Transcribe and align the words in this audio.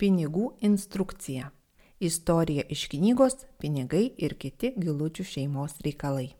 Pinigų 0.00 0.54
instrukcija. 0.64 1.50
Istorija 2.00 2.62
iš 2.72 2.86
knygos 2.88 3.34
Pinigai 3.60 4.06
ir 4.16 4.32
kiti 4.40 4.70
gilučių 4.80 5.24
šeimos 5.28 5.74
reikalai. 5.84 6.30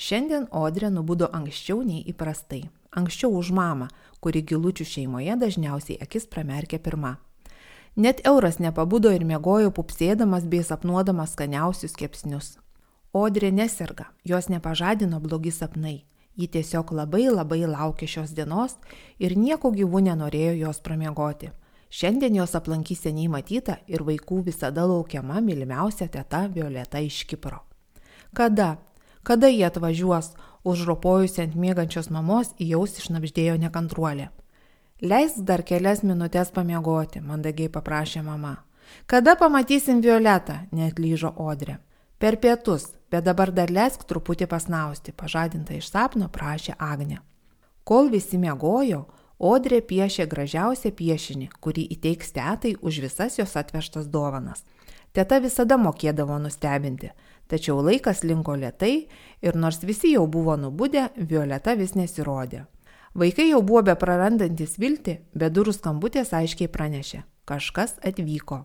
Šiandien 0.00 0.46
Odrė 0.48 0.88
nubudo 0.88 1.26
anksčiau 1.28 1.82
nei 1.84 2.00
įprastai. 2.08 2.62
Anksčiau 2.96 3.34
už 3.36 3.50
mamą, 3.52 3.90
kuri 4.24 4.40
gilučių 4.40 4.86
šeimoje 4.88 5.36
dažniausiai 5.42 5.98
akis 6.06 6.24
pramerkia 6.24 6.78
pirma. 6.80 7.18
Net 7.96 8.22
euras 8.24 8.56
nepabudo 8.56 9.12
ir 9.12 9.26
mėgojo 9.28 9.68
pupsėdamas 9.80 10.46
bei 10.48 10.64
sapnuodamas 10.64 11.34
skaniausius 11.36 11.92
kepsnius. 12.00 12.54
Odrė 13.12 13.50
neserga, 13.52 14.06
jos 14.24 14.48
nepažadino 14.48 15.20
blogi 15.20 15.52
sapnai. 15.52 16.06
Ji 16.40 16.48
tiesiog 16.56 16.96
labai 16.96 17.28
labai 17.28 17.60
laukė 17.68 18.08
šios 18.08 18.32
dienos 18.32 18.78
ir 19.20 19.36
nieko 19.36 19.68
gyvų 19.76 20.02
nenorėjo 20.08 20.56
jos 20.62 20.80
pramiegoti. 20.80 21.52
Šiandien 21.94 22.34
jos 22.34 22.56
aplankys 22.58 23.04
seniai 23.04 23.28
matyta 23.30 23.76
ir 23.86 24.02
vaikų 24.02 24.40
visada 24.48 24.82
laukiama 24.90 25.38
mylimiausia 25.46 26.08
teta 26.10 26.40
Violeta 26.50 26.98
iš 26.98 27.20
Kipro. 27.30 27.60
Kada? 28.34 28.80
Kada 29.22 29.46
jie 29.46 29.62
atvažiuos? 29.68 30.32
Užropojusi 30.66 31.44
ant 31.44 31.54
mėgančios 31.54 32.10
mamos 32.10 32.50
į 32.58 32.72
jaus 32.72 32.98
išnapždėjo 32.98 33.54
nekantruolė. 33.62 34.26
Leisk 35.06 35.44
dar 35.46 35.62
kelias 35.62 36.02
minutės 36.02 36.50
pamiegoti, 36.50 37.22
mandagiai 37.22 37.70
paprašė 37.70 38.24
mama. 38.26 38.56
Kada 39.06 39.36
pamatysim 39.38 40.02
Violetą? 40.02 40.64
net 40.72 40.98
lyžo 40.98 41.30
Odrė. 41.36 41.78
Per 42.18 42.40
pietus, 42.42 42.90
bet 43.10 43.22
dabar 43.22 43.52
dar 43.54 43.70
leisk 43.70 44.02
truputį 44.02 44.50
pasnausti, 44.50 45.12
pažadinta 45.12 45.78
iš 45.78 45.94
sapno 45.94 46.26
prašė 46.26 46.74
Agne. 46.78 47.20
Kol 47.84 48.10
visi 48.10 48.38
miegojo, 48.38 49.04
Odrė 49.38 49.80
piešė 49.82 50.28
gražiausią 50.30 50.92
piešinį, 50.94 51.48
kurį 51.60 51.88
įteiks 51.96 52.30
tetai 52.32 52.76
už 52.80 53.00
visas 53.02 53.38
jos 53.38 53.56
atvežtas 53.56 54.06
dovanas. 54.06 54.62
Teta 55.12 55.40
visada 55.42 55.76
mokėdavo 55.78 56.38
nustebinti, 56.38 57.10
tačiau 57.50 57.80
laikas 57.82 58.22
linko 58.22 58.54
lietai 58.54 59.08
ir 59.42 59.54
nors 59.54 59.82
visi 59.82 60.14
jau 60.14 60.26
buvo 60.26 60.56
nubudę, 60.56 61.08
Violeta 61.16 61.74
vis 61.74 61.94
nesirodė. 61.94 62.64
Vaikai 63.14 63.48
jau 63.50 63.62
buvo 63.62 63.82
be 63.82 63.94
prarandantis 63.94 64.78
viltį, 64.78 65.18
bet 65.34 65.52
durų 65.54 65.74
skambutės 65.74 66.32
aiškiai 66.34 66.68
pranešė- 66.68 67.22
kažkas 67.50 67.98
atvyko. 68.02 68.64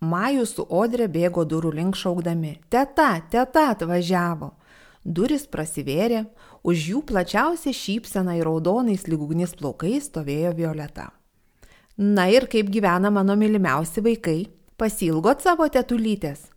Majų 0.00 0.46
su 0.46 0.62
Odrė 0.62 1.08
bėgo 1.08 1.44
durų 1.44 1.74
link 1.74 1.94
šaukdami- 1.94 2.58
teta, 2.70 3.20
teta 3.30 3.74
atvažiavo. 3.74 4.52
Duris 5.04 5.46
prasivėrė, 5.48 6.26
už 6.62 6.86
jų 6.92 7.00
plačiausia 7.08 7.72
šypsena 7.72 8.36
ir 8.36 8.44
raudonais 8.44 9.06
lygugnis 9.08 9.54
plaukais 9.56 10.10
stovėjo 10.10 10.52
Violeta. 10.58 11.08
Na 11.96 12.28
ir 12.28 12.46
kaip 12.48 12.68
gyvena 12.72 13.10
mano 13.12 13.36
mylimiausi 13.36 14.04
vaikai, 14.04 14.50
pasilgot 14.76 15.42
savo 15.44 15.66
tetulytės. 15.68 16.50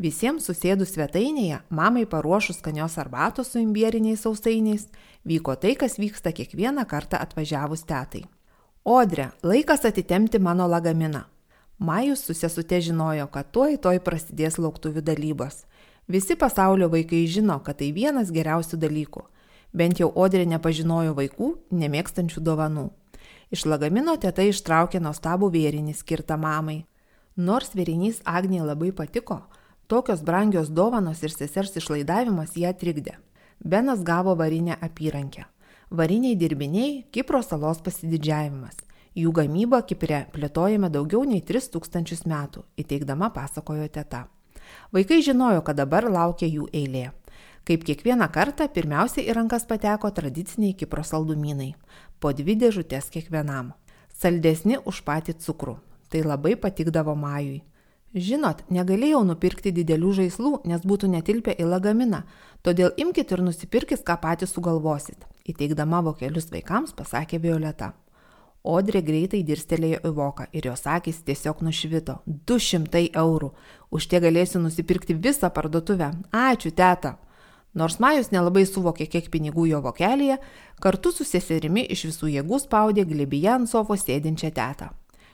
Visiems 0.00 0.46
susėdus 0.48 0.94
svetainėje, 0.94 1.58
mamai 1.68 2.06
paruošus 2.08 2.62
skanios 2.62 2.96
arbatos 2.96 3.52
su 3.52 3.60
imbieriniais 3.60 4.24
sausainiais, 4.24 4.86
vyko 5.28 5.58
tai, 5.60 5.74
kas 5.76 5.98
vyksta 6.00 6.32
kiekvieną 6.32 6.86
kartą 6.88 7.20
atvažiavus 7.20 7.84
tetai. 7.84 8.24
Odre, 8.84 9.28
laikas 9.44 9.84
atitemti 9.84 10.40
mano 10.40 10.64
lagaminą. 10.68 11.26
Majus 11.78 12.24
su 12.24 12.32
sesute 12.34 12.80
žinojo, 12.80 13.26
kad 13.32 13.52
tuoj 13.52 13.76
toj 13.80 14.00
prasidės 14.04 14.56
lauktuvių 14.56 15.04
dalybos. 15.04 15.66
Visi 16.10 16.34
pasaulio 16.34 16.88
vaikai 16.90 17.26
žino, 17.30 17.60
kad 17.62 17.76
tai 17.78 17.92
vienas 17.94 18.32
geriausių 18.34 18.80
dalykų. 18.82 19.20
Bent 19.70 20.00
jau 20.00 20.08
Odrė 20.18 20.42
nepažinojo 20.50 21.12
vaikų, 21.14 21.50
nemėgstančių 21.70 22.40
dovanų. 22.42 22.88
Iš 23.54 23.62
lagamino 23.70 24.16
teta 24.18 24.42
ištraukė 24.42 24.98
nuostabų 25.04 25.52
vėrinį 25.54 25.94
skirtą 25.94 26.34
mamai. 26.34 26.80
Nors 27.36 27.70
vėrinys 27.78 28.18
Agnė 28.26 28.64
labai 28.66 28.90
patiko, 28.90 29.36
tokios 29.86 30.24
brangios 30.26 30.72
dovanos 30.80 31.22
ir 31.22 31.30
sesers 31.30 31.78
išlaidavimas 31.78 32.58
ją 32.58 32.74
trikdė. 32.74 33.14
Benas 33.62 34.02
gavo 34.02 34.34
varinę 34.34 34.80
apyrankę. 34.82 35.46
Variniai 35.90 36.34
dirbiniai- 36.34 37.04
Kipro 37.14 37.42
salos 37.42 37.78
pasididžiavimas. 37.86 38.82
Jų 39.14 39.30
gamybą 39.30 39.82
Kiprė 39.86 40.26
plėtojame 40.34 40.90
daugiau 40.90 41.22
nei 41.22 41.40
3000 41.40 42.26
metų, 42.26 42.66
įteikdama 42.76 43.30
pasakojo 43.30 43.88
teta. 43.88 44.26
Vaikai 44.92 45.22
žinojo, 45.22 45.62
kad 45.62 45.76
dabar 45.76 46.08
laukia 46.10 46.46
jų 46.46 46.68
eilė. 46.72 47.10
Kaip 47.64 47.84
kiekvieną 47.84 48.26
kartą, 48.32 48.66
pirmiausia 48.72 49.22
į 49.22 49.34
rankas 49.36 49.66
pateko 49.68 50.10
tradiciniai 50.10 50.74
Kipro 50.74 51.02
saldumynai- 51.04 51.74
po 52.20 52.32
dvi 52.32 52.56
dėžutės 52.56 53.10
kiekvienam. 53.10 53.72
Saldesni 54.12 54.78
už 54.84 55.02
patį 55.04 55.34
cukrų. 55.38 55.78
Tai 56.10 56.22
labai 56.22 56.56
patikdavo 56.56 57.14
Majui. 57.14 57.62
Žinot, 58.14 58.64
negalėjau 58.74 59.22
nupirkti 59.22 59.70
didelių 59.70 60.12
žaislų, 60.12 60.66
nes 60.66 60.80
būtų 60.82 61.06
netilpę 61.12 61.54
į 61.54 61.68
lagaminą, 61.70 62.24
todėl 62.66 62.90
imkite 62.96 63.36
ir 63.36 63.42
nusipirkit, 63.46 64.02
ką 64.02 64.16
patys 64.20 64.50
sugalvosit. 64.50 65.22
Įteikdama 65.46 66.02
vokelius 66.02 66.50
vaikams 66.50 66.90
pasakė 66.92 67.38
Violeta. 67.38 67.92
Odrė 68.60 69.00
greitai 69.00 69.40
dirstelėjo 69.40 70.02
į 70.04 70.10
voką 70.12 70.46
ir 70.52 70.66
jos 70.68 70.84
akis 70.84 71.22
tiesiog 71.24 71.62
nušvito. 71.64 72.18
200 72.26 73.06
eurų. 73.16 73.54
Už 73.90 74.06
tie 74.06 74.20
galėsiu 74.20 74.60
nusipirkti 74.60 75.16
visą 75.16 75.48
parduotuvę. 75.48 76.10
Ačiū, 76.30 76.70
teta. 76.70 77.16
Nors 77.72 78.00
Majus 78.02 78.32
nelabai 78.34 78.66
suvokė, 78.66 79.06
kiek 79.06 79.30
pinigų 79.30 79.68
jo 79.70 79.80
vokelėje, 79.80 80.36
kartu 80.82 81.12
su 81.14 81.24
seserimi 81.24 81.86
iš 81.86 82.08
visų 82.10 82.32
jėgų 82.34 82.58
spaudė 82.66 83.06
glebyje 83.06 83.52
ant 83.54 83.70
sofos 83.70 84.04
sėdinčią 84.04 84.50
tetą. 84.52 84.90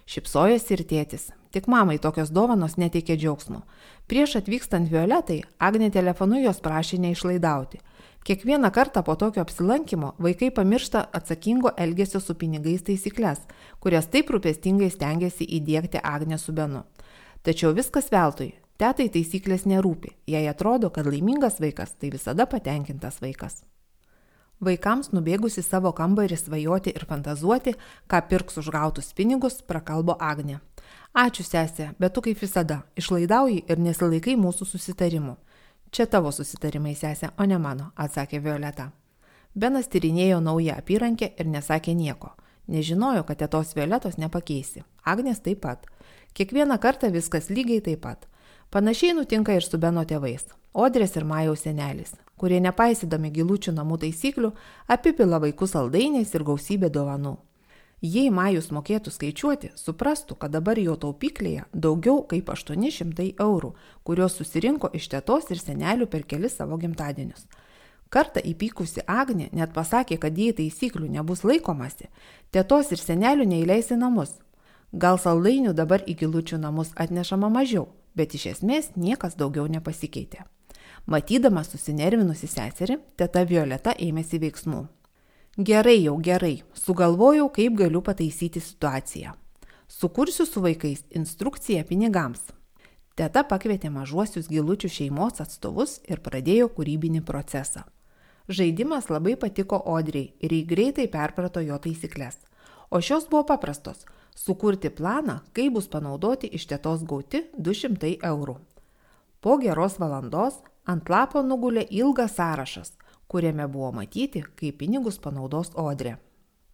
Šipsojosi 0.06 0.76
ir 0.76 0.84
tėtis. 0.86 1.30
Tik 1.50 1.66
mamai 1.72 1.96
tokios 1.98 2.30
dovanos 2.30 2.76
neteikė 2.76 3.16
džiaugsmo. 3.16 3.62
Prieš 4.06 4.36
atvykstant 4.42 4.90
Violetai, 4.92 5.40
Agnė 5.58 5.88
telefonu 5.90 6.38
jos 6.44 6.60
prašė 6.62 7.00
neišlaidauti. 7.02 7.80
Kiekvieną 8.26 8.70
kartą 8.70 9.02
po 9.02 9.16
tokio 9.16 9.40
apsilankimo 9.40 10.12
vaikai 10.18 10.50
pamiršta 10.50 11.06
atsakingo 11.12 11.70
elgesio 11.76 12.20
su 12.20 12.34
pinigais 12.34 12.82
taisyklės, 12.82 13.44
kurias 13.78 14.08
taip 14.10 14.32
rūpestingai 14.34 14.88
stengiasi 14.90 15.46
įdėkti 15.58 16.00
Agnė 16.02 16.38
su 16.42 16.54
Benu. 16.56 16.80
Tačiau 17.46 17.70
viskas 17.76 18.10
veltui. 18.10 18.48
Tetai 18.82 19.06
taisyklės 19.14 19.62
nerūpi. 19.70 20.10
Jei 20.26 20.50
atrodo, 20.50 20.90
kad 20.90 21.06
laimingas 21.06 21.60
vaikas, 21.62 21.94
tai 21.94 22.10
visada 22.16 22.48
patenkintas 22.50 23.22
vaikas. 23.22 23.62
Vaikams 24.58 25.12
nubėgusi 25.14 25.62
savo 25.62 25.94
kambarį 25.94 26.40
svajoti 26.42 26.96
ir 26.98 27.06
fantazuoti, 27.06 27.76
ką 28.10 28.24
pirks 28.26 28.58
už 28.58 28.74
gautus 28.74 29.14
pinigus, 29.14 29.62
prakalbo 29.62 30.18
Agnė. 30.18 30.58
Ačiū 31.14 31.46
sesė, 31.46 31.92
bet 32.02 32.18
tu 32.18 32.26
kaip 32.26 32.42
visada, 32.42 32.82
išlaidauji 32.98 33.62
ir 33.70 33.78
nesilaikai 33.78 34.34
mūsų 34.34 34.66
susitarimų. 34.74 35.36
Čia 35.90 36.06
tavo 36.10 36.32
susitarimai, 36.34 36.94
sesė, 36.98 37.30
o 37.38 37.46
ne 37.46 37.58
mano, 37.58 37.92
atsakė 37.96 38.40
Violeta. 38.42 38.90
Benas 39.54 39.88
tyrinėjo 39.88 40.40
naują 40.44 40.74
apyrankę 40.76 41.30
ir 41.38 41.48
nesakė 41.48 41.94
nieko. 41.96 42.34
Nežinojo, 42.68 43.22
kad 43.24 43.38
tėtos 43.40 43.72
Violetos 43.76 44.18
nepakeisi. 44.18 44.82
Agnes 45.04 45.40
taip 45.40 45.62
pat. 45.62 45.86
Kiekvieną 46.34 46.76
kartą 46.82 47.08
viskas 47.14 47.48
lygiai 47.48 47.80
taip 47.80 48.02
pat. 48.04 48.26
Panašiai 48.70 49.14
nutinka 49.14 49.54
ir 49.54 49.64
su 49.64 49.78
Beno 49.78 50.02
tėvais. 50.04 50.44
Odrės 50.76 51.14
ir 51.16 51.24
Majaus 51.24 51.62
senelis, 51.64 52.12
kurie 52.36 52.58
nepaisydami 52.60 53.30
gilučių 53.32 53.72
namų 53.72 53.96
taisyklių, 54.02 54.50
apipila 54.92 55.38
vaikus 55.40 55.72
saldainiais 55.72 56.34
ir 56.34 56.44
gausybė 56.44 56.90
dovanų. 56.92 57.38
Jei 58.06 58.30
Majus 58.30 58.68
mokėtų 58.70 59.10
skaičiuoti, 59.10 59.72
suprastų, 59.74 60.36
kad 60.38 60.52
dabar 60.54 60.78
jo 60.78 60.94
taupyklėje 61.00 61.64
daugiau 61.72 62.20
kaip 62.30 62.50
800 62.52 63.32
eurų, 63.42 63.72
kuriuos 64.06 64.36
susirinko 64.38 64.90
iš 64.94 65.08
tėtos 65.14 65.48
ir 65.50 65.58
senelių 65.58 66.06
per 66.12 66.26
kelis 66.28 66.58
savo 66.60 66.78
gimtadienius. 66.78 67.46
Kartą 68.12 68.42
įpykusi 68.46 69.02
Agnė 69.10 69.48
net 69.56 69.72
pasakė, 69.74 70.20
kad 70.22 70.38
jei 70.38 70.54
taisyklių 70.54 71.08
nebus 71.16 71.42
laikomasi, 71.42 72.10
tėtos 72.54 72.92
ir 72.94 73.02
senelių 73.02 73.48
neįleis 73.50 73.90
į 73.90 73.98
namus. 73.98 74.36
Gal 74.92 75.18
saldainių 75.18 75.74
dabar 75.74 76.04
į 76.06 76.14
gilučių 76.20 76.60
namus 76.62 76.92
atnešama 76.94 77.50
mažiau, 77.50 77.88
bet 78.14 78.36
iš 78.38 78.46
esmės 78.52 78.92
niekas 78.94 79.34
daugiau 79.34 79.66
nepasikeitė. 79.66 80.46
Matydama 81.06 81.64
susinervinusi 81.66 82.46
seserį, 82.50 83.00
teta 83.18 83.42
Violeta 83.46 83.96
ėmėsi 83.98 84.38
veiksmų. 84.42 84.86
Gerai 85.56 86.02
jau 86.02 86.18
gerai, 86.20 86.64
sugalvojau, 86.74 87.48
kaip 87.48 87.78
galiu 87.78 88.02
pataisyti 88.04 88.60
situaciją. 88.60 89.30
Sukursiu 89.88 90.44
su 90.46 90.60
vaikais 90.60 91.00
instrukciją 91.16 91.84
pinigams. 91.88 92.42
Teta 93.16 93.40
pakvietė 93.40 93.88
mažuosius 93.88 94.50
gilučių 94.52 94.90
šeimos 94.92 95.40
atstovus 95.40 95.94
ir 96.12 96.20
pradėjo 96.20 96.68
kūrybinį 96.76 97.22
procesą. 97.24 97.86
Žaidimas 98.52 99.08
labai 99.08 99.38
patiko 99.40 99.78
Odriai 99.80 100.34
ir 100.44 100.52
jį 100.52 100.60
greitai 100.74 101.08
perprato 101.08 101.64
jo 101.64 101.80
taisyklės. 101.80 102.36
O 102.92 103.00
šios 103.00 103.24
buvo 103.24 103.46
paprastos- 103.48 104.04
sukurti 104.44 104.90
planą, 104.90 105.40
kaip 105.54 105.72
bus 105.72 105.88
panaudoti 105.88 106.52
iš 106.52 106.66
tėtos 106.68 107.00
gauti 107.08 107.46
200 107.56 108.18
eurų. 108.20 108.58
Po 109.40 109.56
geros 109.56 109.96
valandos 109.96 110.60
ant 110.84 111.08
lapo 111.08 111.40
nugulė 111.40 111.88
ilgas 111.88 112.36
sąrašas– 112.36 112.92
kuriame 113.28 113.66
buvo 113.68 113.92
matyti, 113.92 114.44
kaip 114.56 114.78
pinigus 114.80 115.18
panaudos 115.18 115.72
Odrė. 115.74 116.16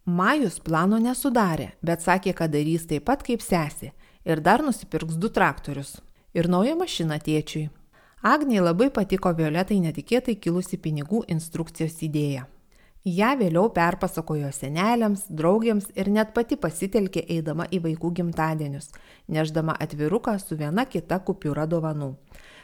Majus 0.05 0.59
plano 0.59 0.99
nesudarė, 0.99 1.71
bet 1.81 2.01
sakė, 2.03 2.33
kad 2.35 2.51
darys 2.51 2.87
taip 2.87 3.05
pat 3.07 3.23
kaip 3.23 3.41
sesė 3.41 3.93
Ir 4.23 4.39
dar 4.39 4.61
nusipirks 4.63 5.17
du 5.19 5.27
traktorius. 5.29 5.97
Ir 6.33 6.47
naują 6.47 6.77
mašiną 6.79 7.17
tėčiui. 7.19 7.67
Agniai 8.23 8.61
labai 8.63 8.87
patiko 8.95 9.33
Violetai 9.35 9.81
netikėtai 9.83 10.37
kilusi 10.39 10.79
pinigų 10.79 11.25
instrukcijos 11.33 11.97
idėja. 12.07 12.45
Ja 13.03 13.33
vėliau 13.35 13.67
perpasakojo 13.75 14.53
seneliams, 14.55 15.25
draugiams 15.27 15.89
ir 15.99 16.07
net 16.07 16.31
pati 16.31 16.55
pasitelkė 16.55 17.25
eidama 17.35 17.67
į 17.67 17.81
vaikų 17.83 18.13
gimtadienius, 18.21 18.93
neždama 19.27 19.75
atviruką 19.85 20.37
su 20.39 20.55
viena 20.55 20.87
kita 20.87 21.19
kupiūra 21.19 21.67
dovanų. 21.67 22.13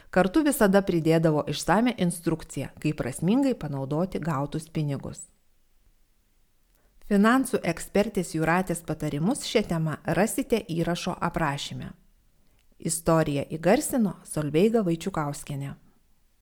Kartu 0.10 0.42
visada 0.42 0.82
pridėdavo 0.82 1.44
išsame 1.52 1.94
instrukciją, 2.02 2.72
kaip 2.82 2.98
prasmingai 2.98 3.54
panaudoti 3.54 4.22
gautus 4.24 4.66
pinigus. 4.74 5.28
Finansų 7.10 7.60
ekspertės 7.66 8.34
Juratės 8.36 8.82
patarimus 8.86 9.46
šią 9.50 9.64
temą 9.70 9.98
rasite 10.18 10.62
įrašo 10.70 11.14
aprašyme. 11.30 11.92
Istoriją 12.80 13.44
įgarsino 13.54 14.16
Solveiga 14.26 14.82
Vaičiukauskienė. 14.86 15.76